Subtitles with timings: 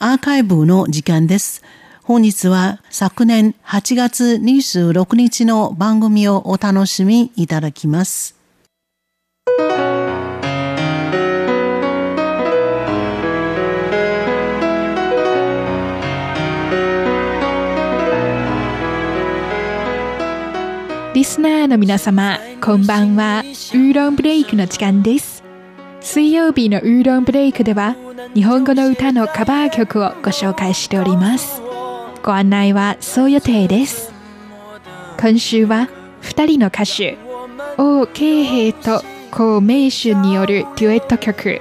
[0.00, 1.60] アーカイブの時間です。
[2.04, 8.36] 本日は昨年8月26日の番組をお楽しみいただきます。
[21.12, 23.42] リスナーの皆様、こんばんは。
[23.44, 25.42] ウーロンブレイクの時間です。
[26.00, 27.96] 水曜日のウーロンブレイクでは、
[28.34, 31.62] 日本語の歌のカバー曲をご紹介しております。
[32.22, 34.12] ご案内はそう予定です。
[35.18, 35.88] 今週は
[36.22, 37.16] 2人の歌手、
[37.78, 41.60] 王慶平と孔明春によるデュエット曲、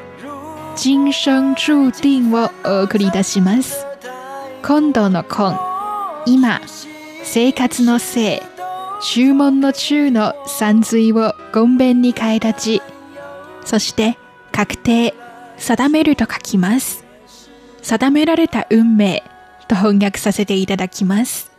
[0.75, 3.85] 人生注定をお送り出します。
[4.63, 5.57] 今度の今、
[6.25, 6.61] 今、
[7.23, 8.39] 生活のせい、
[9.01, 12.81] 注文の中の山水を言弁に変え立ち、
[13.63, 14.17] そして
[14.51, 15.13] 確定、
[15.57, 17.05] 定めると書きます。
[17.81, 19.23] 定められた運命
[19.67, 21.51] と翻訳させていただきます。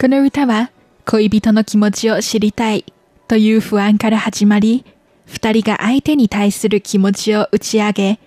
[0.00, 0.70] この歌は
[1.04, 2.84] 恋人の気持ちを知りたい
[3.28, 4.84] という不安から始まり、
[5.26, 8.18] 二人が相手に対する気持ちを打ち上げ、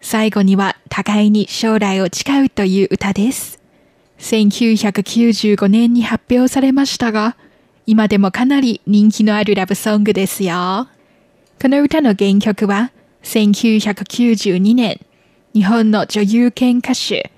[0.00, 3.60] 最後には互いに将来を誓うという歌です。
[4.18, 7.36] 1995年に発表されましたが、
[7.86, 10.88] 今でもかなり人気のあるラブソングですよ。
[11.60, 12.90] この歌の原曲は
[13.26, 15.00] 1992年、
[15.52, 17.32] 日本の女優兼歌手、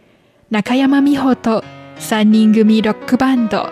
[0.51, 1.65] 中山美穂と
[1.97, 3.71] 3人組ロックバンド、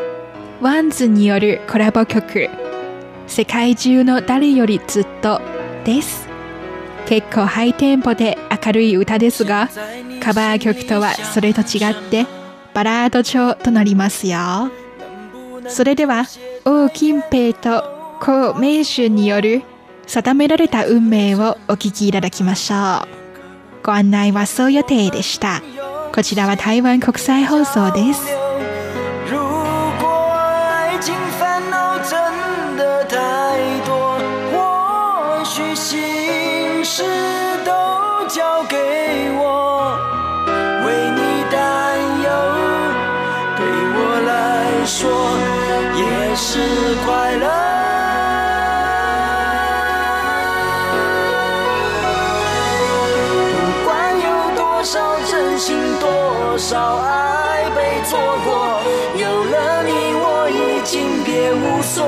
[0.63, 2.49] ワンズによるコラボ曲、
[3.27, 5.43] 世界中の誰よりきっと
[5.85, 6.27] です。
[7.05, 9.69] 結構ハイテンポで明るい歌ですが、
[10.23, 12.25] カバー曲とはそれと違って
[12.73, 14.71] バラード調となりますよ。
[15.69, 16.25] それでは、
[16.65, 17.85] 王金平と
[18.21, 19.63] 孔明春による
[20.07, 23.09] 定められた運命をお聞きいただきましょう。
[23.85, 25.63] ご案内はそう予定でした。
[26.15, 28.23] こちらは台湾国際放送です。
[29.31, 29.39] 如
[47.07, 47.56] 果
[56.57, 58.81] 多少爱被错过，
[59.15, 62.03] 有了你我已经别无所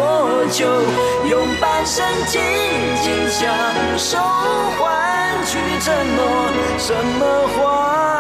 [0.51, 0.65] 求，
[1.29, 2.41] 用半生静
[3.03, 3.55] 静相
[3.99, 4.17] 守
[4.79, 6.49] 换取承诺，
[6.79, 8.18] 什么话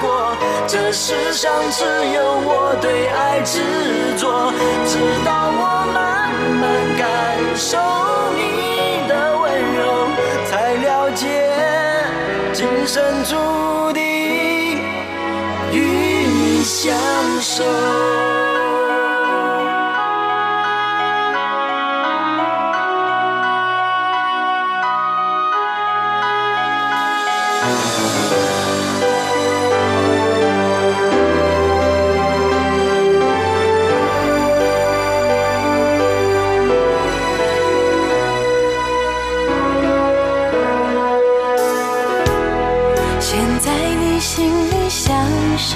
[0.00, 3.60] 过，这世上只有我对爱执
[4.18, 4.52] 着，
[4.86, 6.30] 直到我慢
[6.60, 6.62] 慢
[6.98, 7.06] 感。
[7.56, 7.76] 受
[8.36, 9.44] 你的温
[9.76, 9.80] 柔，
[10.48, 11.26] 才了解
[12.54, 14.02] 今生注定
[15.72, 16.96] 与你相
[17.42, 17.99] 守。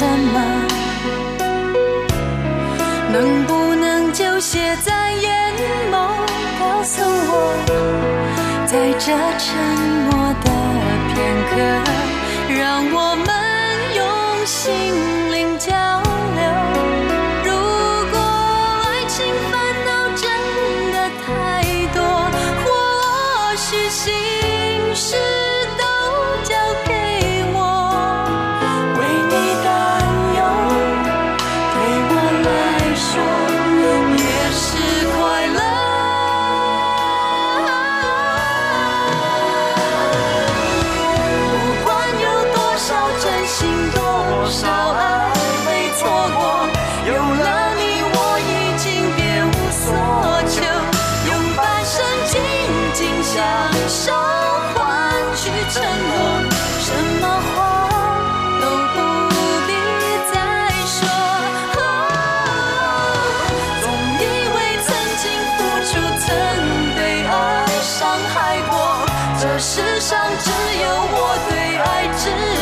[0.05, 0.37] 什么
[3.11, 5.33] 能不能就写在眼
[5.91, 5.95] 眸，
[6.61, 7.57] 告诉我，
[8.67, 9.07] 在这
[9.39, 9.57] 沉
[10.05, 10.13] 默
[10.45, 10.47] 的
[11.09, 11.17] 片
[11.49, 11.53] 刻，
[12.61, 13.29] 让我们
[13.97, 14.01] 用
[14.45, 15.73] 心灵交
[69.67, 72.54] 世上只有我对爱执